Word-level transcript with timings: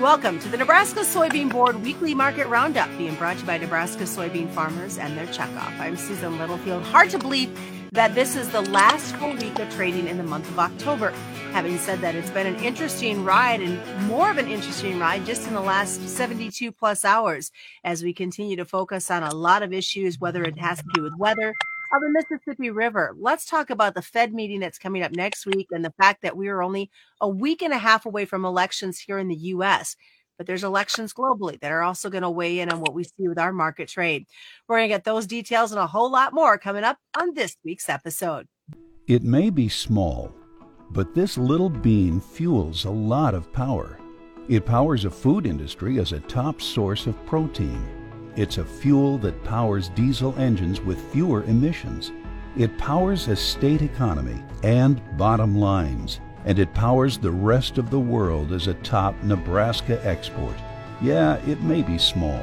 Welcome 0.00 0.38
to 0.40 0.48
the 0.48 0.56
Nebraska 0.56 1.00
Soybean 1.00 1.50
Board 1.50 1.82
Weekly 1.82 2.14
Market 2.14 2.46
Roundup, 2.46 2.88
being 2.96 3.16
brought 3.16 3.34
to 3.34 3.40
you 3.40 3.46
by 3.48 3.58
Nebraska 3.58 4.04
soybean 4.04 4.48
farmers 4.48 4.96
and 4.96 5.18
their 5.18 5.26
checkoff. 5.26 5.76
I'm 5.80 5.96
Susan 5.96 6.38
Littlefield. 6.38 6.84
Hard 6.84 7.10
to 7.10 7.18
believe 7.18 7.50
that 7.90 8.14
this 8.14 8.36
is 8.36 8.48
the 8.50 8.60
last 8.60 9.16
full 9.16 9.32
week 9.32 9.58
of 9.58 9.68
trading 9.74 10.06
in 10.06 10.16
the 10.16 10.22
month 10.22 10.48
of 10.50 10.60
October. 10.60 11.10
Having 11.50 11.78
said 11.78 12.00
that, 12.02 12.14
it's 12.14 12.30
been 12.30 12.46
an 12.46 12.62
interesting 12.62 13.24
ride 13.24 13.60
and 13.60 14.06
more 14.06 14.30
of 14.30 14.38
an 14.38 14.46
interesting 14.46 15.00
ride 15.00 15.26
just 15.26 15.48
in 15.48 15.54
the 15.54 15.60
last 15.60 16.08
72 16.08 16.70
plus 16.70 17.04
hours 17.04 17.50
as 17.82 18.04
we 18.04 18.12
continue 18.12 18.54
to 18.54 18.64
focus 18.64 19.10
on 19.10 19.24
a 19.24 19.34
lot 19.34 19.64
of 19.64 19.72
issues, 19.72 20.20
whether 20.20 20.44
it 20.44 20.56
has 20.58 20.78
to 20.78 20.88
do 20.94 21.02
with 21.02 21.14
weather, 21.18 21.56
of 21.92 22.02
the 22.02 22.10
Mississippi 22.10 22.70
River. 22.70 23.14
Let's 23.18 23.44
talk 23.44 23.70
about 23.70 23.94
the 23.94 24.02
Fed 24.02 24.34
meeting 24.34 24.60
that's 24.60 24.78
coming 24.78 25.02
up 25.02 25.12
next 25.12 25.46
week 25.46 25.68
and 25.70 25.84
the 25.84 25.94
fact 26.00 26.22
that 26.22 26.36
we 26.36 26.48
are 26.48 26.62
only 26.62 26.90
a 27.20 27.28
week 27.28 27.62
and 27.62 27.72
a 27.72 27.78
half 27.78 28.06
away 28.06 28.24
from 28.24 28.44
elections 28.44 28.98
here 28.98 29.18
in 29.18 29.28
the 29.28 29.36
US. 29.36 29.96
But 30.36 30.46
there's 30.46 30.64
elections 30.64 31.12
globally 31.12 31.58
that 31.60 31.72
are 31.72 31.82
also 31.82 32.10
going 32.10 32.22
to 32.22 32.30
weigh 32.30 32.60
in 32.60 32.70
on 32.70 32.80
what 32.80 32.94
we 32.94 33.04
see 33.04 33.26
with 33.28 33.38
our 33.38 33.52
market 33.52 33.88
trade. 33.88 34.26
We're 34.68 34.78
going 34.78 34.88
to 34.88 34.94
get 34.94 35.04
those 35.04 35.26
details 35.26 35.72
and 35.72 35.80
a 35.80 35.86
whole 35.86 36.10
lot 36.10 36.32
more 36.32 36.58
coming 36.58 36.84
up 36.84 36.98
on 37.18 37.34
this 37.34 37.56
week's 37.64 37.88
episode. 37.88 38.46
It 39.06 39.24
may 39.24 39.50
be 39.50 39.68
small, 39.68 40.32
but 40.90 41.14
this 41.14 41.38
little 41.38 41.70
bean 41.70 42.20
fuels 42.20 42.84
a 42.84 42.90
lot 42.90 43.34
of 43.34 43.52
power. 43.52 43.98
It 44.48 44.64
powers 44.64 45.04
a 45.04 45.10
food 45.10 45.46
industry 45.46 45.98
as 45.98 46.12
a 46.12 46.20
top 46.20 46.60
source 46.60 47.06
of 47.06 47.26
protein 47.26 47.97
it's 48.38 48.58
a 48.58 48.64
fuel 48.64 49.18
that 49.18 49.42
powers 49.42 49.88
diesel 49.88 50.32
engines 50.38 50.80
with 50.80 51.10
fewer 51.12 51.42
emissions. 51.44 52.12
It 52.56 52.78
powers 52.78 53.26
a 53.26 53.34
state 53.34 53.82
economy 53.82 54.40
and 54.62 55.02
bottom 55.16 55.58
lines. 55.58 56.20
And 56.44 56.60
it 56.60 56.72
powers 56.72 57.18
the 57.18 57.32
rest 57.32 57.78
of 57.78 57.90
the 57.90 57.98
world 57.98 58.52
as 58.52 58.68
a 58.68 58.74
top 58.74 59.20
Nebraska 59.24 60.00
export. 60.06 60.54
Yeah, 61.02 61.36
it 61.48 61.60
may 61.62 61.82
be 61.82 61.98
small, 61.98 62.42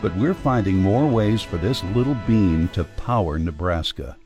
but 0.00 0.16
we're 0.16 0.32
finding 0.32 0.76
more 0.76 1.08
ways 1.08 1.42
for 1.42 1.56
this 1.56 1.82
little 1.84 2.16
bean 2.26 2.68
to 2.68 2.84
power 2.84 3.36
Nebraska. 3.36 4.16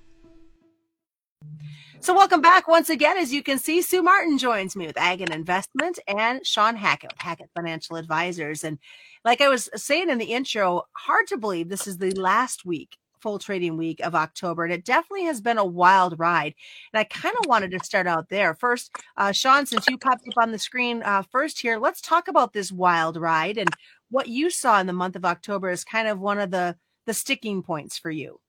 So, 2.02 2.14
welcome 2.14 2.40
back 2.40 2.66
once 2.66 2.88
again. 2.88 3.18
As 3.18 3.30
you 3.30 3.42
can 3.42 3.58
see, 3.58 3.82
Sue 3.82 4.02
Martin 4.02 4.38
joins 4.38 4.74
me 4.74 4.86
with 4.86 4.96
Ag 4.96 5.20
Investment 5.20 5.98
and 6.08 6.44
Sean 6.46 6.74
Hackett, 6.74 7.12
Hackett 7.18 7.50
Financial 7.54 7.96
Advisors. 7.96 8.64
And 8.64 8.78
like 9.22 9.42
I 9.42 9.50
was 9.50 9.68
saying 9.76 10.08
in 10.08 10.16
the 10.16 10.32
intro, 10.32 10.84
hard 10.96 11.26
to 11.26 11.36
believe 11.36 11.68
this 11.68 11.86
is 11.86 11.98
the 11.98 12.12
last 12.12 12.64
week 12.64 12.96
full 13.20 13.38
trading 13.38 13.76
week 13.76 14.00
of 14.00 14.14
October. 14.14 14.64
And 14.64 14.72
it 14.72 14.86
definitely 14.86 15.26
has 15.26 15.42
been 15.42 15.58
a 15.58 15.64
wild 15.64 16.18
ride. 16.18 16.54
And 16.94 17.00
I 17.00 17.04
kind 17.04 17.36
of 17.38 17.46
wanted 17.46 17.70
to 17.72 17.84
start 17.84 18.06
out 18.06 18.30
there. 18.30 18.54
First, 18.54 18.96
uh, 19.18 19.32
Sean, 19.32 19.66
since 19.66 19.86
you 19.86 19.98
popped 19.98 20.26
up 20.26 20.42
on 20.42 20.52
the 20.52 20.58
screen 20.58 21.02
uh, 21.02 21.22
first 21.30 21.60
here, 21.60 21.78
let's 21.78 22.00
talk 22.00 22.28
about 22.28 22.54
this 22.54 22.72
wild 22.72 23.18
ride 23.18 23.58
and 23.58 23.68
what 24.10 24.26
you 24.26 24.48
saw 24.48 24.80
in 24.80 24.86
the 24.86 24.94
month 24.94 25.16
of 25.16 25.26
October 25.26 25.68
is 25.68 25.84
kind 25.84 26.08
of 26.08 26.18
one 26.18 26.38
of 26.38 26.50
the, 26.50 26.76
the 27.04 27.12
sticking 27.12 27.62
points 27.62 27.98
for 27.98 28.10
you. 28.10 28.40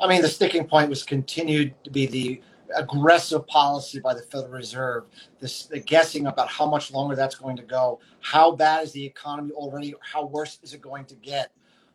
I 0.00 0.08
mean, 0.08 0.22
the 0.22 0.28
sticking 0.28 0.66
point 0.66 0.88
was 0.88 1.02
continued 1.02 1.74
to 1.84 1.90
be 1.90 2.06
the 2.06 2.40
aggressive 2.76 3.46
policy 3.46 4.00
by 4.00 4.14
the 4.14 4.22
Federal 4.22 4.52
Reserve, 4.52 5.04
this 5.40 5.66
the 5.66 5.80
guessing 5.80 6.26
about 6.26 6.48
how 6.48 6.66
much 6.66 6.92
longer 6.92 7.16
that's 7.16 7.34
going 7.34 7.56
to 7.56 7.62
go, 7.62 8.00
how 8.20 8.52
bad 8.52 8.84
is 8.84 8.92
the 8.92 9.04
economy 9.04 9.52
already, 9.52 9.94
how 10.00 10.26
worse 10.26 10.58
is 10.62 10.74
it 10.74 10.80
going 10.80 11.04
to 11.06 11.14
get. 11.16 11.50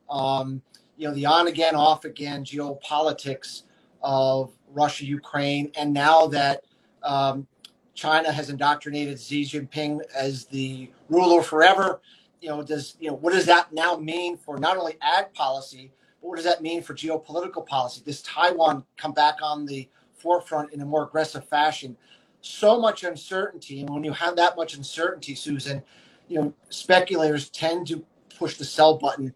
Um, 0.10 0.62
you 0.98 1.08
know, 1.08 1.14
the 1.14 1.26
on 1.26 1.48
again, 1.48 1.76
off 1.76 2.06
again 2.06 2.44
geopolitics 2.44 3.64
of 4.02 4.54
Russia, 4.70 5.06
Ukraine, 5.06 5.72
and 5.78 5.94
now 5.94 6.28
that 6.28 6.64
um, 7.04 7.48
China 7.94 8.32
has 8.32 8.50
indoctrinated 8.50 9.20
Xi 9.20 9.44
Jinping 9.44 10.02
as 10.16 10.46
the 10.46 10.90
ruler 11.10 11.42
forever, 11.42 12.02
you 12.42 12.50
know, 12.50 12.62
does 12.62 12.96
you 13.00 13.10
know 13.10 13.16
what 13.16 13.34
does 13.34 13.46
that 13.48 13.74
now 13.74 13.96
mean 13.96 14.38
for 14.38 14.58
not 14.58 14.78
only 14.78 14.98
ag 15.02 15.34
policy, 15.34 15.92
what 16.26 16.36
does 16.36 16.46
that 16.46 16.62
mean 16.62 16.82
for 16.82 16.94
geopolitical 16.94 17.66
policy? 17.66 18.02
Does 18.06 18.22
Taiwan 18.22 18.84
come 18.98 19.14
back 19.14 19.38
on 19.42 19.66
the 19.66 19.88
forefront 20.26 20.74
in 20.74 20.82
a 20.82 20.86
more 20.86 21.04
aggressive 21.04 21.48
fashion. 21.48 21.96
So 22.42 22.80
much 22.80 23.04
uncertainty, 23.04 23.82
and 23.82 23.90
when 23.90 24.04
you 24.04 24.12
have 24.14 24.36
that 24.38 24.58
much 24.58 24.76
uncertainty, 24.76 25.36
Susan, 25.36 25.84
you 26.28 26.42
know 26.42 26.54
speculators 26.70 27.50
tend 27.50 27.88
to 27.88 28.04
push 28.38 28.58
the 28.58 28.66
sell 28.66 28.98
button, 28.98 29.34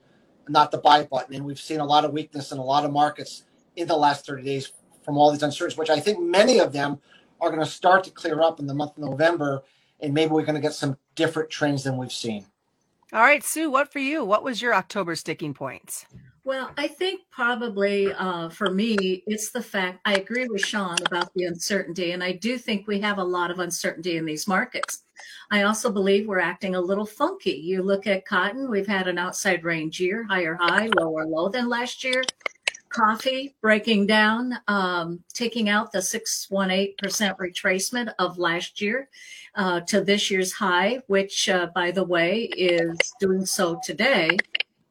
not 0.47 0.71
the 0.71 0.79
buy 0.79 1.03
button, 1.03 1.35
and 1.35 1.45
we've 1.45 1.59
seen 1.59 1.79
a 1.79 1.85
lot 1.85 2.05
of 2.05 2.11
weakness 2.11 2.51
in 2.51 2.57
a 2.57 2.63
lot 2.63 2.85
of 2.85 2.91
markets 2.91 3.43
in 3.75 3.87
the 3.87 3.95
last 3.95 4.25
30 4.25 4.43
days 4.43 4.73
from 5.03 5.17
all 5.17 5.31
these 5.31 5.43
uncertainties, 5.43 5.77
which 5.77 5.91
I 5.91 5.99
think 5.99 6.19
many 6.19 6.59
of 6.59 6.73
them 6.73 6.99
are 7.39 7.49
going 7.49 7.63
to 7.63 7.69
start 7.69 8.03
to 8.05 8.11
clear 8.11 8.41
up 8.41 8.59
in 8.59 8.65
the 8.65 8.73
month 8.73 8.97
of 8.97 9.03
November, 9.03 9.61
and 9.99 10.13
maybe 10.13 10.31
we're 10.31 10.43
going 10.43 10.55
to 10.55 10.61
get 10.61 10.73
some 10.73 10.97
different 11.13 11.51
trends 11.51 11.83
than 11.83 11.97
we've 11.97 12.11
seen. 12.11 12.47
All 13.13 13.21
right, 13.21 13.43
Sue, 13.43 13.71
what 13.71 13.91
for 13.91 13.99
you? 13.99 14.23
What 14.23 14.43
was 14.43 14.61
your 14.61 14.73
October 14.73 15.15
sticking 15.15 15.53
points? 15.53 16.05
Well, 16.49 16.71
I 16.77 16.87
think 16.87 17.21
probably 17.29 18.11
uh, 18.11 18.49
for 18.49 18.71
me, 18.71 19.21
it's 19.27 19.51
the 19.51 19.61
fact 19.61 19.99
I 20.03 20.15
agree 20.15 20.47
with 20.49 20.65
Sean 20.65 20.97
about 21.05 21.31
the 21.35 21.43
uncertainty, 21.43 22.13
and 22.13 22.23
I 22.23 22.31
do 22.31 22.57
think 22.57 22.87
we 22.87 22.99
have 23.01 23.19
a 23.19 23.23
lot 23.23 23.51
of 23.51 23.59
uncertainty 23.59 24.17
in 24.17 24.25
these 24.25 24.47
markets. 24.47 25.03
I 25.51 25.61
also 25.61 25.91
believe 25.91 26.27
we're 26.27 26.39
acting 26.39 26.73
a 26.73 26.81
little 26.81 27.05
funky. 27.05 27.51
You 27.51 27.83
look 27.83 28.07
at 28.07 28.25
cotton, 28.25 28.67
we've 28.67 28.87
had 28.87 29.07
an 29.07 29.19
outside 29.19 29.63
range 29.63 29.99
year, 29.99 30.23
higher 30.23 30.55
high, 30.59 30.89
lower 30.97 31.23
low 31.27 31.49
than 31.49 31.69
last 31.69 32.03
year. 32.03 32.23
Coffee 32.89 33.55
breaking 33.61 34.07
down, 34.07 34.57
um, 34.67 35.23
taking 35.31 35.69
out 35.69 35.91
the 35.91 35.99
618% 35.99 36.95
retracement 37.37 38.11
of 38.17 38.39
last 38.39 38.81
year 38.81 39.07
uh, 39.53 39.81
to 39.81 40.01
this 40.01 40.31
year's 40.31 40.51
high, 40.51 40.99
which, 41.05 41.47
uh, 41.47 41.67
by 41.75 41.91
the 41.91 42.03
way, 42.03 42.45
is 42.57 42.97
doing 43.19 43.45
so 43.45 43.79
today. 43.83 44.35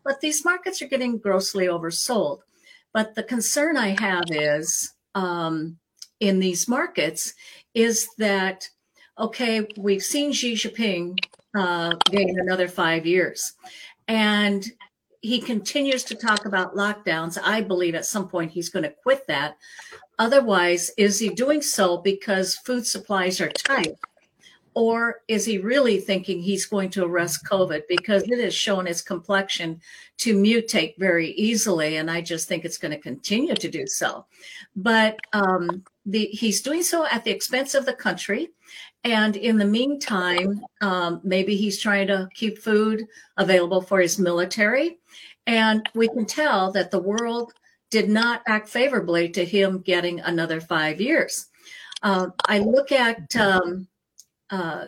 But 0.08 0.22
these 0.22 0.42
markets 0.42 0.80
are 0.80 0.88
getting 0.88 1.18
grossly 1.18 1.66
oversold. 1.66 2.38
But 2.94 3.14
the 3.14 3.22
concern 3.22 3.76
I 3.76 3.94
have 4.00 4.24
is 4.30 4.94
um, 5.14 5.76
in 6.20 6.38
these 6.38 6.66
markets 6.66 7.34
is 7.74 8.08
that, 8.16 8.66
okay, 9.18 9.68
we've 9.76 10.02
seen 10.02 10.32
Xi 10.32 10.54
Jinping 10.54 11.18
uh, 11.54 11.92
gain 12.10 12.40
another 12.40 12.68
five 12.68 13.04
years. 13.04 13.52
And 14.08 14.64
he 15.20 15.42
continues 15.42 16.04
to 16.04 16.14
talk 16.14 16.46
about 16.46 16.74
lockdowns. 16.74 17.38
I 17.44 17.60
believe 17.60 17.94
at 17.94 18.06
some 18.06 18.28
point 18.28 18.50
he's 18.50 18.70
going 18.70 18.84
to 18.84 18.94
quit 19.02 19.26
that. 19.26 19.58
Otherwise, 20.18 20.90
is 20.96 21.18
he 21.18 21.28
doing 21.28 21.60
so 21.60 21.98
because 21.98 22.56
food 22.56 22.86
supplies 22.86 23.42
are 23.42 23.50
tight? 23.50 23.94
Or 24.74 25.22
is 25.28 25.44
he 25.44 25.58
really 25.58 26.00
thinking 26.00 26.40
he's 26.40 26.66
going 26.66 26.90
to 26.90 27.04
arrest 27.04 27.44
COVID 27.44 27.82
because 27.88 28.22
it 28.24 28.38
has 28.38 28.54
shown 28.54 28.86
its 28.86 29.02
complexion 29.02 29.80
to 30.18 30.36
mutate 30.36 30.98
very 30.98 31.30
easily? 31.32 31.96
And 31.96 32.10
I 32.10 32.20
just 32.20 32.48
think 32.48 32.64
it's 32.64 32.78
going 32.78 32.92
to 32.92 32.98
continue 32.98 33.54
to 33.54 33.68
do 33.68 33.86
so. 33.86 34.26
But 34.76 35.18
um, 35.32 35.84
the, 36.06 36.26
he's 36.26 36.62
doing 36.62 36.82
so 36.82 37.06
at 37.06 37.24
the 37.24 37.30
expense 37.30 37.74
of 37.74 37.86
the 37.86 37.92
country. 37.92 38.50
And 39.04 39.36
in 39.36 39.58
the 39.58 39.64
meantime, 39.64 40.60
um, 40.80 41.20
maybe 41.24 41.56
he's 41.56 41.80
trying 41.80 42.08
to 42.08 42.28
keep 42.34 42.58
food 42.58 43.06
available 43.36 43.80
for 43.80 44.00
his 44.00 44.18
military. 44.18 44.98
And 45.46 45.88
we 45.94 46.08
can 46.08 46.26
tell 46.26 46.72
that 46.72 46.90
the 46.90 46.98
world 46.98 47.52
did 47.90 48.08
not 48.08 48.42
act 48.46 48.68
favorably 48.68 49.30
to 49.30 49.44
him 49.44 49.80
getting 49.80 50.20
another 50.20 50.60
five 50.60 51.00
years. 51.00 51.46
Uh, 52.02 52.28
I 52.46 52.58
look 52.58 52.92
at 52.92 53.34
um, 53.36 53.88
uh, 54.50 54.86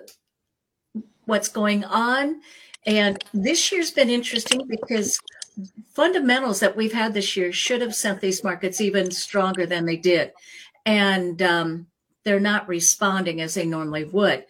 what's 1.25 1.49
going 1.49 1.85
on. 1.85 2.41
And 2.87 3.23
this 3.35 3.71
year's 3.71 3.91
been 3.91 4.11
interesting 4.11 4.67
because 4.67 5.21
fundamentals 5.93 6.61
that 6.61 6.77
we've 6.77 6.93
had 6.93 7.15
this 7.15 7.37
year 7.37 7.53
should 7.53 7.81
have 7.81 7.95
sent 7.95 8.21
these 8.21 8.43
markets 8.43 8.81
even 8.81 9.11
stronger 9.11 9.67
than 9.67 9.85
they 9.85 9.97
did. 9.97 10.33
And 10.87 11.41
um, 11.43 11.87
they're 12.25 12.41
not 12.41 12.69
responding 12.69 13.41
as 13.41 13.55
they 13.55 13.67
normally 13.67 14.05
would. 14.05 14.47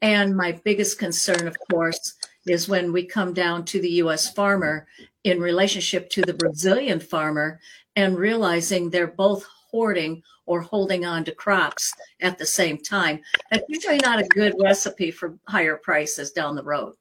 And 0.00 0.36
my 0.36 0.52
biggest 0.64 0.98
concern, 0.98 1.46
of 1.46 1.56
course, 1.70 2.14
is 2.46 2.68
when 2.68 2.92
we 2.92 3.04
come 3.04 3.32
down 3.32 3.64
to 3.66 3.80
the 3.80 3.90
US 4.02 4.32
farmer 4.32 4.86
in 5.24 5.40
relationship 5.40 6.10
to 6.10 6.22
the 6.22 6.34
Brazilian 6.34 7.00
farmer 7.00 7.60
and 7.96 8.16
realizing 8.18 8.90
they're 8.90 9.06
both 9.06 9.46
hoarding 9.70 10.22
or 10.46 10.60
holding 10.60 11.04
on 11.04 11.24
to 11.24 11.32
crops 11.32 11.92
at 12.20 12.38
the 12.38 12.46
same 12.46 12.78
time. 12.78 13.20
That's 13.50 13.64
usually 13.68 13.98
not 13.98 14.20
a 14.20 14.28
good 14.28 14.54
recipe 14.60 15.10
for 15.10 15.38
higher 15.48 15.76
prices 15.76 16.32
down 16.32 16.54
the 16.54 16.64
road. 16.64 16.94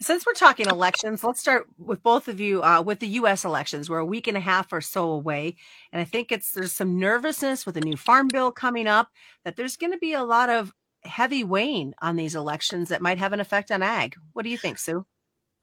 Since 0.00 0.26
we're 0.26 0.34
talking 0.34 0.66
elections, 0.66 1.22
let's 1.22 1.40
start 1.40 1.66
with 1.78 2.02
both 2.02 2.26
of 2.26 2.40
you 2.40 2.62
uh, 2.62 2.82
with 2.82 2.98
the 2.98 3.06
U.S. 3.08 3.44
elections. 3.44 3.88
We're 3.88 3.98
a 3.98 4.04
week 4.04 4.26
and 4.26 4.36
a 4.36 4.40
half 4.40 4.72
or 4.72 4.80
so 4.80 5.10
away, 5.10 5.54
and 5.92 6.00
I 6.00 6.04
think 6.04 6.32
it's 6.32 6.50
there's 6.50 6.72
some 6.72 6.98
nervousness 6.98 7.64
with 7.64 7.76
the 7.76 7.80
new 7.80 7.96
farm 7.96 8.28
bill 8.28 8.50
coming 8.50 8.88
up 8.88 9.08
that 9.44 9.56
there's 9.56 9.76
going 9.76 9.92
to 9.92 9.98
be 9.98 10.12
a 10.12 10.24
lot 10.24 10.50
of 10.50 10.72
heavy 11.04 11.44
weighing 11.44 11.94
on 12.02 12.16
these 12.16 12.34
elections 12.34 12.88
that 12.88 13.02
might 13.02 13.18
have 13.18 13.32
an 13.32 13.40
effect 13.40 13.70
on 13.70 13.82
ag. 13.82 14.16
What 14.32 14.42
do 14.42 14.50
you 14.50 14.58
think, 14.58 14.78
Sue? 14.78 15.06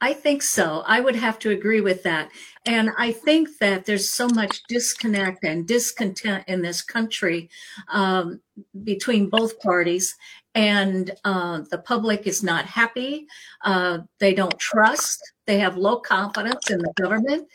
I 0.04 0.14
think 0.14 0.42
so. 0.42 0.84
I 0.88 1.00
would 1.00 1.16
have 1.16 1.38
to 1.40 1.52
agree 1.52 1.80
with 1.80 2.02
that. 2.04 2.32
And 2.66 2.90
I 2.98 3.12
think 3.12 3.50
that 3.60 3.86
there's 3.86 4.10
so 4.10 4.28
much 4.30 4.62
disconnect 4.68 5.44
and 5.44 5.68
discontent 5.68 6.44
in 6.48 6.64
this 6.64 6.82
country 6.82 7.50
um, 7.88 8.42
between 8.84 9.30
both 9.30 9.60
parties. 9.60 10.16
And 10.56 11.12
uh, 11.24 11.62
the 11.70 11.78
public 11.78 12.26
is 12.26 12.42
not 12.42 12.66
happy. 12.66 13.28
Uh, 13.64 14.00
they 14.20 14.34
don't 14.34 14.58
trust. 14.60 15.22
They 15.46 15.60
have 15.60 15.78
low 15.78 16.00
confidence 16.00 16.72
in 16.72 16.80
the 16.80 16.94
government. 17.00 17.48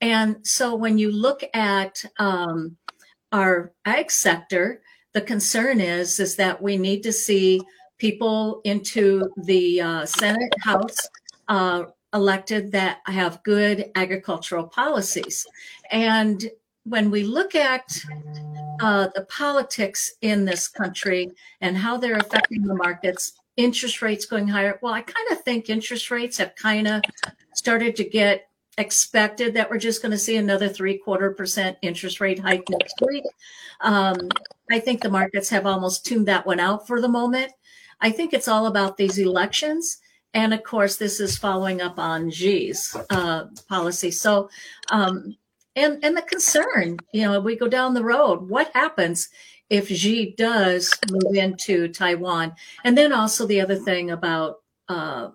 And 0.00 0.44
so 0.44 0.74
when 0.74 0.98
you 0.98 1.12
look 1.12 1.44
at 1.54 2.04
um, 2.18 2.76
our 3.30 3.72
ag 3.84 4.10
sector, 4.10 4.82
the 5.14 5.20
concern 5.20 5.80
is 5.80 6.18
is 6.18 6.36
that 6.36 6.60
we 6.60 6.76
need 6.76 7.02
to 7.04 7.12
see 7.12 7.60
people 7.98 8.60
into 8.64 9.30
the 9.36 9.80
uh, 9.80 10.04
Senate, 10.04 10.52
House, 10.60 10.98
uh, 11.52 11.84
elected 12.14 12.72
that 12.72 13.00
have 13.04 13.42
good 13.42 13.90
agricultural 13.94 14.64
policies. 14.64 15.46
And 15.90 16.50
when 16.84 17.10
we 17.10 17.24
look 17.24 17.54
at 17.54 17.94
uh, 18.80 19.08
the 19.14 19.26
politics 19.26 20.14
in 20.22 20.46
this 20.46 20.66
country 20.66 21.30
and 21.60 21.76
how 21.76 21.98
they're 21.98 22.16
affecting 22.16 22.62
the 22.62 22.74
markets, 22.74 23.34
interest 23.58 24.00
rates 24.00 24.24
going 24.24 24.48
higher, 24.48 24.78
well, 24.80 24.94
I 24.94 25.02
kind 25.02 25.28
of 25.30 25.42
think 25.42 25.68
interest 25.68 26.10
rates 26.10 26.38
have 26.38 26.54
kind 26.56 26.88
of 26.88 27.02
started 27.54 27.96
to 27.96 28.04
get 28.04 28.48
expected 28.78 29.52
that 29.52 29.68
we're 29.68 29.76
just 29.76 30.00
going 30.00 30.12
to 30.12 30.18
see 30.18 30.36
another 30.36 30.70
three 30.70 30.96
quarter 30.96 31.32
percent 31.32 31.76
interest 31.82 32.18
rate 32.18 32.38
hike 32.38 32.66
next 32.70 32.94
week. 33.06 33.24
Um, 33.82 34.16
I 34.70 34.80
think 34.80 35.02
the 35.02 35.10
markets 35.10 35.50
have 35.50 35.66
almost 35.66 36.06
tuned 36.06 36.28
that 36.28 36.46
one 36.46 36.60
out 36.60 36.86
for 36.86 36.98
the 36.98 37.08
moment. 37.08 37.52
I 38.00 38.10
think 38.10 38.32
it's 38.32 38.48
all 38.48 38.66
about 38.66 38.96
these 38.96 39.18
elections 39.18 39.98
and 40.34 40.54
of 40.54 40.62
course, 40.62 40.96
this 40.96 41.20
is 41.20 41.36
following 41.36 41.80
up 41.80 41.98
on 41.98 42.30
Xi's 42.30 42.96
uh, 43.10 43.46
policy. 43.68 44.10
So, 44.10 44.48
um, 44.90 45.36
and 45.76 46.02
and 46.04 46.16
the 46.16 46.22
concern, 46.22 46.98
you 47.12 47.22
know, 47.22 47.40
we 47.40 47.56
go 47.56 47.68
down 47.68 47.94
the 47.94 48.04
road. 48.04 48.48
What 48.48 48.70
happens 48.74 49.28
if 49.70 49.88
Xi 49.88 50.34
does 50.36 50.92
move 51.10 51.34
into 51.34 51.88
Taiwan? 51.88 52.54
And 52.84 52.96
then 52.96 53.12
also 53.12 53.46
the 53.46 53.60
other 53.60 53.76
thing 53.76 54.10
about 54.10 54.60
uh, 54.88 55.30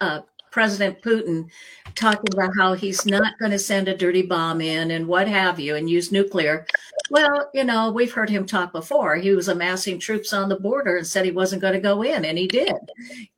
uh, 0.00 0.20
President 0.50 1.02
Putin 1.02 1.48
talking 1.94 2.32
about 2.32 2.52
how 2.56 2.74
he's 2.74 3.06
not 3.06 3.38
going 3.38 3.50
to 3.50 3.58
send 3.58 3.88
a 3.88 3.96
dirty 3.96 4.22
bomb 4.22 4.60
in 4.60 4.92
and 4.92 5.06
what 5.06 5.28
have 5.28 5.58
you 5.58 5.76
and 5.76 5.90
use 5.90 6.12
nuclear. 6.12 6.66
Well, 7.10 7.50
you 7.52 7.64
know, 7.64 7.90
we've 7.90 8.12
heard 8.12 8.30
him 8.30 8.46
talk 8.46 8.72
before. 8.72 9.16
He 9.16 9.32
was 9.32 9.48
amassing 9.48 9.98
troops 9.98 10.32
on 10.32 10.48
the 10.48 10.58
border 10.58 10.96
and 10.96 11.06
said 11.06 11.24
he 11.24 11.30
wasn't 11.30 11.60
going 11.60 11.74
to 11.74 11.80
go 11.80 12.02
in, 12.02 12.24
and 12.24 12.38
he 12.38 12.46
did. 12.46 12.74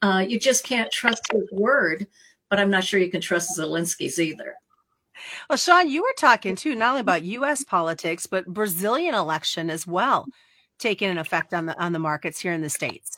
Uh, 0.02 0.24
you 0.26 0.38
just 0.38 0.64
can't 0.64 0.90
trust 0.92 1.22
his 1.32 1.50
word, 1.50 2.06
but 2.48 2.60
I'm 2.60 2.70
not 2.70 2.84
sure 2.84 3.00
you 3.00 3.10
can 3.10 3.20
trust 3.20 3.58
Zelensky's 3.58 4.20
either. 4.20 4.54
Well, 5.48 5.56
Sean, 5.56 5.88
you 5.88 6.02
were 6.02 6.14
talking 6.16 6.54
too, 6.54 6.74
not 6.74 6.90
only 6.90 7.00
about 7.00 7.22
U.S. 7.22 7.64
politics, 7.64 8.26
but 8.26 8.46
Brazilian 8.46 9.14
election 9.14 9.70
as 9.70 9.86
well, 9.86 10.26
taking 10.78 11.10
an 11.10 11.18
effect 11.18 11.52
on 11.52 11.66
the 11.66 11.82
on 11.82 11.92
the 11.92 11.98
markets 11.98 12.40
here 12.40 12.52
in 12.52 12.60
the 12.60 12.70
states. 12.70 13.16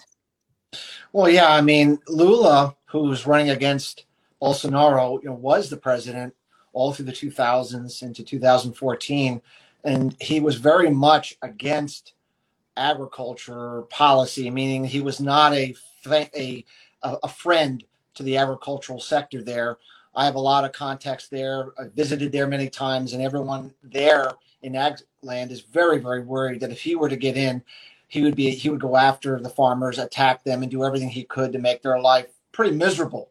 Well, 1.12 1.28
yeah, 1.28 1.52
I 1.52 1.60
mean, 1.60 1.98
Lula, 2.08 2.76
who's 2.86 3.26
running 3.26 3.50
against 3.50 4.04
Bolsonaro, 4.40 5.22
you 5.22 5.28
know, 5.28 5.34
was 5.34 5.68
the 5.68 5.76
president 5.76 6.34
all 6.72 6.92
through 6.92 7.06
the 7.06 7.12
2000s 7.12 8.02
into 8.02 8.22
2014, 8.22 9.42
and 9.84 10.16
he 10.20 10.40
was 10.40 10.56
very 10.56 10.90
much 10.90 11.36
against 11.42 12.12
agriculture 12.76 13.82
policy, 13.90 14.50
meaning 14.50 14.84
he 14.84 15.00
was 15.00 15.20
not 15.20 15.52
a 15.52 15.74
a 16.06 16.64
a 17.02 17.28
friend 17.28 17.84
to 18.14 18.22
the 18.22 18.36
agricultural 18.36 19.00
sector 19.00 19.42
there. 19.42 19.78
I 20.14 20.24
have 20.24 20.34
a 20.34 20.40
lot 20.40 20.64
of 20.64 20.72
context 20.72 21.30
there. 21.30 21.72
I 21.78 21.84
visited 21.94 22.32
there 22.32 22.46
many 22.46 22.68
times, 22.68 23.12
and 23.12 23.22
everyone 23.22 23.72
there 23.82 24.32
in 24.62 24.74
ag 24.74 24.96
land 25.22 25.52
is 25.52 25.60
very, 25.60 25.98
very 25.98 26.22
worried 26.22 26.60
that 26.60 26.72
if 26.72 26.80
he 26.80 26.96
were 26.96 27.08
to 27.08 27.16
get 27.16 27.36
in, 27.36 27.62
he 28.08 28.22
would 28.22 28.34
be 28.34 28.50
he 28.50 28.70
would 28.70 28.80
go 28.80 28.96
after 28.96 29.38
the 29.38 29.50
farmers, 29.50 29.98
attack 29.98 30.42
them, 30.44 30.62
and 30.62 30.70
do 30.70 30.84
everything 30.84 31.08
he 31.10 31.24
could 31.24 31.52
to 31.52 31.58
make 31.58 31.82
their 31.82 32.00
life 32.00 32.28
pretty 32.52 32.74
miserable. 32.74 33.30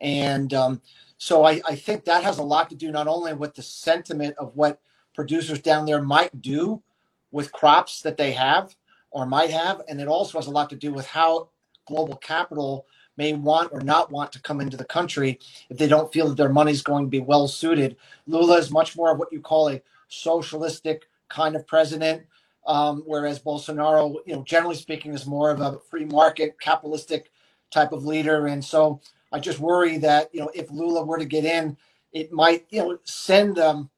And 0.00 0.52
um, 0.54 0.80
so 1.18 1.44
I, 1.44 1.60
I 1.66 1.74
think 1.74 2.04
that 2.04 2.24
has 2.24 2.38
a 2.38 2.42
lot 2.42 2.70
to 2.70 2.76
do 2.76 2.90
not 2.90 3.08
only 3.08 3.34
with 3.34 3.54
the 3.54 3.62
sentiment 3.62 4.36
of 4.38 4.56
what 4.56 4.78
producers 5.20 5.60
down 5.60 5.84
there 5.84 6.00
might 6.00 6.40
do 6.40 6.82
with 7.30 7.52
crops 7.52 8.00
that 8.00 8.16
they 8.16 8.32
have 8.32 8.74
or 9.10 9.26
might 9.26 9.50
have, 9.50 9.82
and 9.86 10.00
it 10.00 10.08
also 10.08 10.38
has 10.38 10.46
a 10.46 10.50
lot 10.50 10.70
to 10.70 10.76
do 10.76 10.94
with 10.94 11.06
how 11.06 11.50
global 11.86 12.16
capital 12.16 12.86
may 13.18 13.34
want 13.34 13.70
or 13.70 13.82
not 13.82 14.10
want 14.10 14.32
to 14.32 14.40
come 14.40 14.62
into 14.62 14.78
the 14.78 14.84
country 14.86 15.38
if 15.68 15.76
they 15.76 15.86
don't 15.86 16.10
feel 16.10 16.26
that 16.26 16.38
their 16.38 16.48
money 16.48 16.72
is 16.72 16.80
going 16.80 17.04
to 17.04 17.10
be 17.10 17.20
well 17.20 17.46
suited. 17.46 17.98
Lula 18.26 18.56
is 18.56 18.70
much 18.70 18.96
more 18.96 19.12
of 19.12 19.18
what 19.18 19.30
you 19.30 19.42
call 19.42 19.68
a 19.68 19.82
socialistic 20.08 21.02
kind 21.28 21.54
of 21.54 21.66
president, 21.66 22.22
um, 22.66 23.02
whereas 23.04 23.38
Bolsonaro, 23.40 24.14
you 24.24 24.34
know, 24.34 24.42
generally 24.44 24.74
speaking, 24.74 25.12
is 25.12 25.26
more 25.26 25.50
of 25.50 25.60
a 25.60 25.80
free 25.90 26.06
market 26.06 26.58
capitalistic 26.58 27.30
type 27.70 27.92
of 27.92 28.06
leader. 28.06 28.46
And 28.46 28.64
so 28.64 29.02
I 29.32 29.38
just 29.38 29.58
worry 29.58 29.98
that 29.98 30.34
you 30.34 30.40
know 30.40 30.50
if 30.54 30.70
Lula 30.70 31.04
were 31.04 31.18
to 31.18 31.26
get 31.26 31.44
in, 31.44 31.76
it 32.10 32.32
might 32.32 32.64
you 32.70 32.80
know 32.80 32.98
send 33.04 33.58
um, 33.58 33.90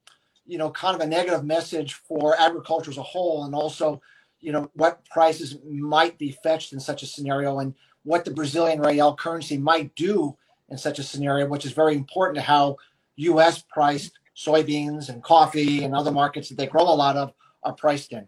you 0.47 0.59
know 0.59 0.71
kind 0.71 0.95
of 0.95 1.01
a 1.01 1.07
negative 1.07 1.45
message 1.45 1.95
for 1.95 2.39
agriculture 2.39 2.91
as 2.91 2.99
a 2.99 3.03
whole, 3.03 3.45
and 3.45 3.55
also 3.55 4.01
you 4.41 4.53
know 4.53 4.71
what 4.75 5.05
prices 5.07 5.59
might 5.65 6.19
be 6.19 6.33
fetched 6.43 6.73
in 6.73 6.81
such 6.81 7.03
a 7.03 7.07
scenario, 7.07 7.59
and 7.59 7.75
what 8.05 8.25
the 8.25 8.31
Brazilian 8.31 8.81
real 8.81 9.15
currency 9.15 9.57
might 9.57 9.95
do 9.95 10.37
in 10.69 10.79
such 10.79 10.99
a 10.99 11.03
scenario, 11.03 11.47
which 11.47 11.67
is 11.67 11.73
very 11.73 11.95
important 11.95 12.37
to 12.37 12.43
how 12.43 12.77
U.S. 13.17 13.63
priced 13.63 14.19
soybeans 14.37 15.09
and 15.09 15.23
coffee 15.23 15.85
and 15.85 15.95
other 15.95 16.11
markets 16.11 16.49
that 16.49 16.57
they 16.57 16.67
grow 16.67 16.83
a 16.83 16.95
lot 16.95 17.17
of 17.17 17.33
are 17.63 17.75
priced 17.75 18.13
in. 18.13 18.27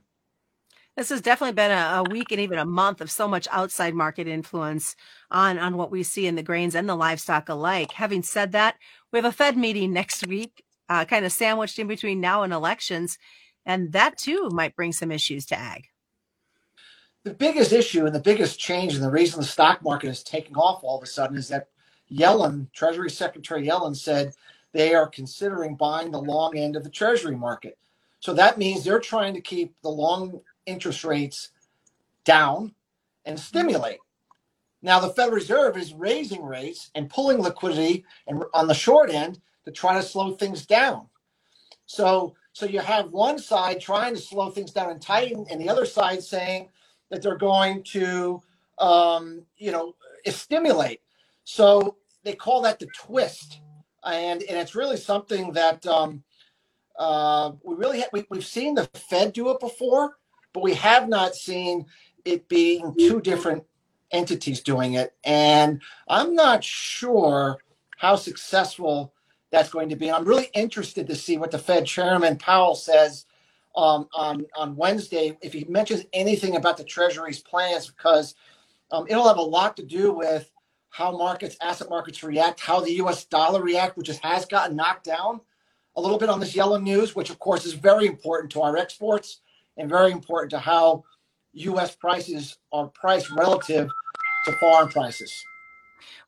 This 0.96 1.08
has 1.08 1.20
definitely 1.20 1.54
been 1.54 1.72
a, 1.72 1.96
a, 1.96 2.02
week 2.04 2.30
and 2.30 2.40
even 2.40 2.58
a 2.58 2.64
month 2.64 3.00
of 3.00 3.10
so 3.10 3.26
much 3.26 3.48
outside 3.50 3.94
market 3.94 4.28
influence 4.28 4.94
on, 5.28 5.58
on 5.58 5.76
what 5.76 5.90
we 5.90 6.04
see 6.04 6.28
in 6.28 6.36
the 6.36 6.42
grains 6.42 6.76
and 6.76 6.88
the 6.88 6.94
livestock 6.94 7.48
alike. 7.48 7.92
Having 7.92 8.22
said 8.22 8.52
that, 8.52 8.76
we 9.10 9.18
have 9.18 9.24
a 9.24 9.32
Fed 9.32 9.56
meeting 9.56 9.92
next 9.92 10.24
week, 10.28 10.63
uh, 10.88 11.04
kind 11.04 11.24
of 11.24 11.32
sandwiched 11.32 11.78
in 11.78 11.86
between 11.86 12.20
now 12.20 12.42
and 12.42 12.52
elections, 12.52 13.18
and 13.66 13.92
that 13.92 14.18
too 14.18 14.50
might 14.52 14.76
bring 14.76 14.92
some 14.92 15.10
issues 15.10 15.46
to 15.46 15.58
ag. 15.58 15.88
The 17.24 17.34
biggest 17.34 17.72
issue 17.72 18.04
and 18.04 18.14
the 18.14 18.20
biggest 18.20 18.58
change, 18.58 18.94
and 18.94 19.02
the 19.02 19.10
reason 19.10 19.40
the 19.40 19.46
stock 19.46 19.82
market 19.82 20.08
is 20.08 20.22
taking 20.22 20.56
off 20.56 20.84
all 20.84 20.98
of 20.98 21.02
a 21.02 21.06
sudden, 21.06 21.38
is 21.38 21.48
that 21.48 21.68
Yellen, 22.12 22.70
Treasury 22.72 23.10
Secretary 23.10 23.66
Yellen, 23.66 23.96
said 23.96 24.34
they 24.72 24.94
are 24.94 25.08
considering 25.08 25.74
buying 25.74 26.10
the 26.10 26.20
long 26.20 26.56
end 26.56 26.76
of 26.76 26.84
the 26.84 26.90
Treasury 26.90 27.36
market. 27.36 27.78
So 28.20 28.34
that 28.34 28.58
means 28.58 28.84
they're 28.84 29.00
trying 29.00 29.34
to 29.34 29.40
keep 29.40 29.74
the 29.82 29.88
long 29.88 30.40
interest 30.66 31.04
rates 31.04 31.50
down 32.24 32.74
and 33.24 33.38
stimulate. 33.38 34.00
Now, 34.82 35.00
the 35.00 35.10
Federal 35.10 35.36
Reserve 35.36 35.78
is 35.78 35.94
raising 35.94 36.44
rates 36.44 36.90
and 36.94 37.08
pulling 37.08 37.40
liquidity 37.40 38.04
and 38.26 38.44
on 38.52 38.66
the 38.66 38.74
short 38.74 39.10
end 39.10 39.40
to 39.66 39.72
try 39.72 39.94
to 39.94 40.02
slow 40.02 40.32
things 40.32 40.66
down. 40.66 41.08
So, 41.86 42.34
so 42.52 42.66
you 42.66 42.80
have 42.80 43.10
one 43.10 43.38
side 43.38 43.80
trying 43.80 44.14
to 44.14 44.20
slow 44.20 44.50
things 44.50 44.72
down 44.72 44.90
and 44.90 45.02
tighten, 45.02 45.46
and 45.50 45.60
the 45.60 45.68
other 45.70 45.86
side 45.86 46.22
saying 46.22 46.68
that 47.10 47.22
they're 47.22 47.36
going 47.38 47.82
to, 47.84 48.42
um, 48.78 49.42
you 49.56 49.72
know, 49.72 49.94
stimulate. 50.26 51.00
So 51.44 51.96
they 52.24 52.34
call 52.34 52.62
that 52.62 52.80
the 52.80 52.86
twist, 52.88 53.60
and 54.04 54.42
and 54.44 54.58
it's 54.58 54.74
really 54.74 54.96
something 54.98 55.52
that 55.54 55.86
um, 55.86 56.24
uh, 56.98 57.52
we 57.64 57.76
really 57.76 58.00
ha- 58.02 58.08
we, 58.12 58.26
we've 58.30 58.46
seen 58.46 58.76
the 58.76 58.88
Fed 58.94 59.34
do 59.34 59.50
it 59.52 59.60
before, 59.60 60.18
but 60.54 60.64
we 60.64 60.74
have 60.74 61.08
not 61.08 61.36
seen 61.36 61.86
it 62.26 62.48
being 62.48 62.96
two 62.98 63.20
different 63.22 63.64
entities 64.12 64.62
doing 64.62 64.94
it. 64.94 65.14
And 65.24 65.82
I'm 66.08 66.34
not 66.36 66.64
sure 66.64 67.58
how 67.98 68.16
successful 68.16 69.13
that's 69.54 69.70
going 69.70 69.88
to 69.88 69.96
be. 69.96 70.10
I'm 70.10 70.24
really 70.24 70.50
interested 70.54 71.06
to 71.06 71.14
see 71.14 71.36
what 71.36 71.50
the 71.50 71.58
Fed 71.58 71.86
chairman 71.86 72.36
Powell 72.36 72.74
says 72.74 73.26
um, 73.76 74.08
on 74.14 74.46
on 74.56 74.76
Wednesday 74.76 75.36
if 75.42 75.52
he 75.52 75.64
mentions 75.68 76.04
anything 76.12 76.56
about 76.56 76.76
the 76.76 76.84
Treasury's 76.84 77.40
plans, 77.40 77.86
because 77.86 78.34
um, 78.90 79.06
it'll 79.08 79.28
have 79.28 79.38
a 79.38 79.42
lot 79.42 79.76
to 79.76 79.84
do 79.84 80.12
with 80.12 80.50
how 80.90 81.16
markets, 81.16 81.56
asset 81.60 81.88
markets 81.90 82.22
react, 82.22 82.60
how 82.60 82.80
the 82.80 82.92
U.S. 82.94 83.24
dollar 83.24 83.62
react, 83.62 83.96
which 83.96 84.08
has 84.08 84.46
gotten 84.46 84.76
knocked 84.76 85.04
down 85.04 85.40
a 85.96 86.00
little 86.00 86.18
bit 86.18 86.28
on 86.28 86.40
this 86.40 86.54
Yellen 86.54 86.82
news, 86.82 87.14
which 87.14 87.30
of 87.30 87.38
course 87.38 87.64
is 87.64 87.72
very 87.72 88.06
important 88.06 88.52
to 88.52 88.62
our 88.62 88.76
exports 88.76 89.40
and 89.76 89.88
very 89.88 90.12
important 90.12 90.50
to 90.50 90.58
how 90.58 91.04
U.S. 91.52 91.94
prices 91.94 92.58
are 92.72 92.88
priced 92.88 93.30
relative 93.30 93.88
to 94.44 94.52
foreign 94.52 94.88
prices. 94.88 95.32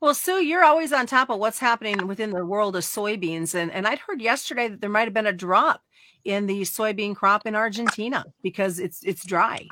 Well, 0.01 0.13
Sue, 0.13 0.43
you're 0.43 0.63
always 0.63 0.93
on 0.93 1.07
top 1.07 1.29
of 1.29 1.39
what's 1.39 1.59
happening 1.59 2.07
within 2.07 2.31
the 2.31 2.45
world 2.45 2.75
of 2.75 2.83
soybeans. 2.83 3.55
And, 3.55 3.71
and 3.71 3.87
I'd 3.87 3.99
heard 3.99 4.21
yesterday 4.21 4.67
that 4.67 4.81
there 4.81 4.89
might 4.89 5.05
have 5.05 5.13
been 5.13 5.27
a 5.27 5.33
drop 5.33 5.81
in 6.23 6.45
the 6.45 6.61
soybean 6.61 7.15
crop 7.15 7.45
in 7.47 7.55
Argentina 7.55 8.25
because 8.43 8.79
it's 8.79 9.03
it's 9.03 9.25
dry. 9.25 9.67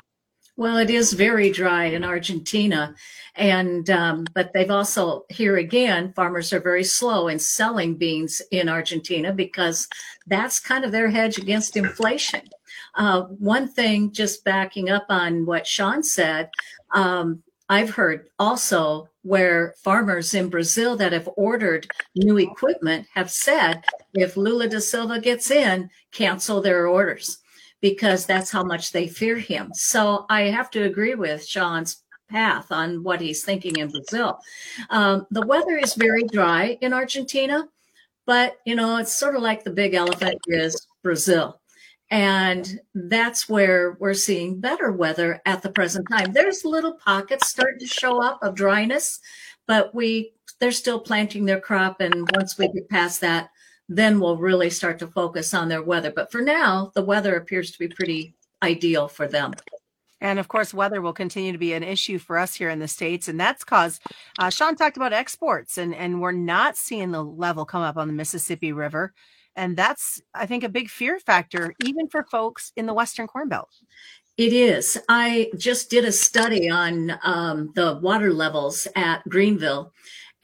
Well, 0.58 0.78
it 0.78 0.88
is 0.88 1.12
very 1.12 1.50
dry 1.50 1.84
in 1.84 2.02
Argentina, 2.02 2.94
and 3.34 3.88
um, 3.90 4.26
but 4.32 4.52
they've 4.54 4.70
also 4.70 5.26
here 5.28 5.58
again, 5.58 6.14
farmers 6.14 6.50
are 6.54 6.60
very 6.60 6.82
slow 6.84 7.28
in 7.28 7.38
selling 7.38 7.94
beans 7.94 8.40
in 8.50 8.70
Argentina 8.70 9.34
because 9.34 9.86
that's 10.26 10.58
kind 10.58 10.84
of 10.84 10.92
their 10.92 11.10
hedge 11.10 11.36
against 11.36 11.76
inflation. 11.76 12.40
Uh, 12.94 13.24
one 13.24 13.68
thing, 13.68 14.12
just 14.12 14.44
backing 14.44 14.88
up 14.88 15.04
on 15.10 15.44
what 15.44 15.66
Sean 15.66 16.02
said, 16.02 16.48
um, 16.92 17.42
I've 17.68 17.90
heard 17.90 18.28
also 18.38 19.08
where 19.26 19.74
farmers 19.82 20.34
in 20.34 20.48
Brazil 20.48 20.96
that 20.96 21.12
have 21.12 21.28
ordered 21.36 21.88
new 22.14 22.38
equipment 22.38 23.06
have 23.12 23.28
said 23.28 23.84
if 24.14 24.36
Lula 24.36 24.68
da 24.68 24.78
Silva 24.78 25.18
gets 25.20 25.50
in, 25.50 25.90
cancel 26.12 26.60
their 26.60 26.86
orders 26.86 27.38
because 27.80 28.24
that's 28.24 28.52
how 28.52 28.62
much 28.62 28.92
they 28.92 29.08
fear 29.08 29.36
him. 29.36 29.70
So 29.74 30.26
I 30.30 30.42
have 30.42 30.70
to 30.70 30.84
agree 30.84 31.16
with 31.16 31.44
Sean's 31.44 32.04
path 32.30 32.70
on 32.70 33.02
what 33.02 33.20
he's 33.20 33.44
thinking 33.44 33.76
in 33.76 33.88
Brazil. 33.88 34.38
Um, 34.90 35.26
the 35.32 35.46
weather 35.46 35.76
is 35.76 35.94
very 35.94 36.22
dry 36.24 36.78
in 36.80 36.92
Argentina, 36.92 37.68
but 38.26 38.58
you 38.64 38.76
know, 38.76 38.96
it's 38.98 39.12
sort 39.12 39.34
of 39.34 39.42
like 39.42 39.64
the 39.64 39.70
big 39.70 39.94
elephant 39.94 40.38
is 40.46 40.86
Brazil. 41.02 41.60
And 42.10 42.80
that's 42.94 43.48
where 43.48 43.96
we're 43.98 44.14
seeing 44.14 44.60
better 44.60 44.92
weather 44.92 45.40
at 45.44 45.62
the 45.62 45.70
present 45.70 46.06
time. 46.10 46.32
There's 46.32 46.64
little 46.64 46.92
pockets 46.94 47.48
starting 47.48 47.80
to 47.80 47.86
show 47.86 48.22
up 48.22 48.38
of 48.42 48.54
dryness, 48.54 49.18
but 49.66 49.94
we 49.94 50.32
they're 50.60 50.72
still 50.72 51.00
planting 51.00 51.44
their 51.44 51.60
crop. 51.60 52.00
And 52.00 52.28
once 52.34 52.56
we 52.56 52.68
get 52.68 52.88
past 52.88 53.20
that, 53.22 53.50
then 53.88 54.20
we'll 54.20 54.38
really 54.38 54.70
start 54.70 54.98
to 55.00 55.06
focus 55.06 55.52
on 55.52 55.68
their 55.68 55.82
weather. 55.82 56.10
But 56.10 56.30
for 56.32 56.40
now, 56.40 56.92
the 56.94 57.04
weather 57.04 57.36
appears 57.36 57.72
to 57.72 57.78
be 57.78 57.88
pretty 57.88 58.34
ideal 58.62 59.08
for 59.08 59.26
them. 59.26 59.52
And 60.20 60.38
of 60.38 60.48
course, 60.48 60.72
weather 60.72 61.02
will 61.02 61.12
continue 61.12 61.52
to 61.52 61.58
be 61.58 61.74
an 61.74 61.82
issue 61.82 62.18
for 62.18 62.38
us 62.38 62.54
here 62.54 62.70
in 62.70 62.78
the 62.78 62.88
States. 62.88 63.28
And 63.28 63.38
that's 63.38 63.64
caused, 63.64 64.00
uh, 64.38 64.48
Sean 64.48 64.74
talked 64.74 64.96
about 64.96 65.12
exports, 65.12 65.76
and, 65.76 65.94
and 65.94 66.22
we're 66.22 66.32
not 66.32 66.76
seeing 66.76 67.10
the 67.10 67.22
level 67.22 67.66
come 67.66 67.82
up 67.82 67.96
on 67.96 68.08
the 68.08 68.14
Mississippi 68.14 68.72
River. 68.72 69.12
And 69.56 69.76
that's, 69.76 70.20
I 70.34 70.46
think, 70.46 70.62
a 70.62 70.68
big 70.68 70.90
fear 70.90 71.18
factor, 71.18 71.74
even 71.84 72.08
for 72.08 72.24
folks 72.24 72.72
in 72.76 72.86
the 72.86 72.94
Western 72.94 73.26
Corn 73.26 73.48
Belt. 73.48 73.70
It 74.36 74.52
is. 74.52 74.98
I 75.08 75.50
just 75.56 75.88
did 75.88 76.04
a 76.04 76.12
study 76.12 76.68
on 76.68 77.18
um, 77.24 77.72
the 77.74 77.98
water 78.02 78.32
levels 78.32 78.86
at 78.94 79.26
Greenville. 79.28 79.92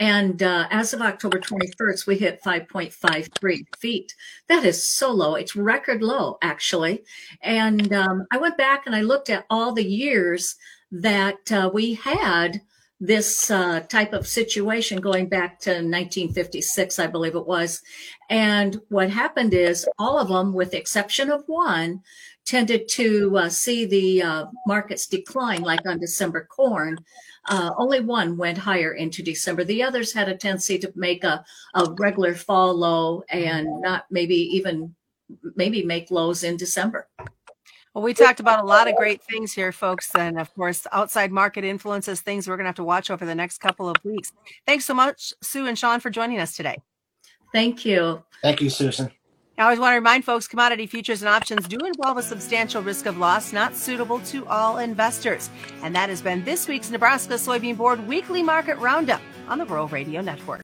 And 0.01 0.43
uh, 0.43 0.67
as 0.71 0.95
of 0.95 1.03
October 1.03 1.39
21st, 1.39 2.07
we 2.07 2.17
hit 2.17 2.43
5.53 2.43 3.77
feet. 3.79 4.15
That 4.49 4.65
is 4.65 4.83
so 4.83 5.13
low. 5.13 5.35
It's 5.35 5.55
record 5.55 6.03
low, 6.03 6.39
actually. 6.43 7.05
And 7.43 7.93
um, 7.93 8.27
I 8.33 8.39
went 8.39 8.57
back 8.57 8.87
and 8.87 8.97
I 8.97 9.03
looked 9.03 9.31
at 9.31 9.45
all 9.51 9.73
the 9.73 9.85
years 9.85 10.57
that 10.91 11.53
uh, 11.53 11.71
we 11.73 11.95
had 11.95 12.63
this 13.03 13.51
uh, 13.51 13.81
type 13.81 14.13
of 14.13 14.29
situation 14.29 15.01
going 15.01 15.29
back 15.29 15.59
to 15.59 15.71
1956, 15.71 17.01
I 17.01 17.09
believe 17.09 17.35
it 17.35 17.49
was. 17.49 17.83
And 18.31 18.81
what 18.91 19.11
happened 19.11 19.55
is 19.55 19.89
all 19.99 20.21
of 20.21 20.29
them, 20.29 20.53
with 20.53 20.71
the 20.71 20.79
exception 20.79 21.29
of 21.29 21.43
one, 21.49 22.01
tended 22.45 22.87
to 22.91 23.37
uh, 23.37 23.49
see 23.49 23.87
the 23.87 24.23
uh, 24.23 24.45
markets 24.69 25.09
decline, 25.09 25.63
like 25.63 25.85
on 25.85 25.99
December 25.99 26.47
corn. 26.49 26.97
Uh, 27.49 27.73
only 27.77 27.99
one 27.99 28.37
went 28.37 28.59
higher 28.59 28.93
into 28.93 29.21
December. 29.21 29.65
The 29.65 29.83
others 29.83 30.13
had 30.13 30.29
a 30.29 30.37
tendency 30.37 30.79
to 30.79 30.93
make 30.95 31.25
a, 31.25 31.45
a 31.75 31.93
regular 31.99 32.37
fall 32.37 32.73
low 32.73 33.25
and 33.29 33.67
not 33.81 34.05
maybe 34.13 34.37
even 34.37 34.95
maybe 35.57 35.83
make 35.83 36.13
lows 36.13 36.45
in 36.45 36.57
December. 36.57 37.09
Well, 37.95 38.03
we 38.03 38.15
talked 38.15 38.41
about 38.41 38.63
a 38.63 38.67
lot 38.67 38.89
of 38.89 38.97
great 38.97 39.23
things 39.23 39.53
here, 39.53 39.71
folks. 39.71 40.15
And 40.15 40.39
of 40.39 40.53
course, 40.55 40.87
outside 40.93 41.31
market 41.31 41.65
influences 41.65 42.21
things 42.21 42.49
we're 42.49 42.57
going 42.57 42.65
to 42.65 42.69
have 42.69 42.77
to 42.77 42.85
watch 42.85 43.11
over 43.11 43.27
the 43.27 43.35
next 43.35 43.59
couple 43.59 43.89
of 43.89 43.97
weeks. 44.05 44.33
Thanks 44.67 44.85
so 44.85 44.95
much, 44.95 45.35
Sue 45.43 45.67
and 45.67 45.79
Sean, 45.79 46.01
for 46.01 46.11
joining 46.11 46.41
us 46.41 46.57
today. 46.57 46.79
Thank 47.53 47.85
you. 47.85 48.23
Thank 48.43 48.61
you, 48.61 48.71
Susan. 48.71 49.11
I 49.59 49.65
always 49.65 49.79
want 49.79 49.93
to 49.93 49.97
remind 49.97 50.25
folks 50.25 50.49
commodity 50.49 50.87
futures 50.87 51.23
and 51.23 51.29
options 51.29 51.69
do 51.69 51.79
involve 51.79 52.17
a 52.17 52.23
substantial 52.23 52.83
risk 52.83 53.07
of 53.07 53.19
loss, 53.19 53.53
not 53.53 53.77
suitable 53.77 54.19
to 54.21 54.47
all 54.47 54.79
investors. 54.79 55.51
And 55.83 55.95
that 55.95 56.09
has 56.09 56.23
been 56.23 56.43
this 56.45 56.67
week's 56.67 56.91
Nebraska 56.91 57.35
Soybean 57.35 57.77
Board 57.77 58.07
Weekly 58.09 58.43
Market 58.43 58.77
Roundup 58.79 59.21
on 59.49 59.59
the 59.59 59.67
Rural 59.67 59.89
Radio 59.89 60.21
Network. 60.21 60.61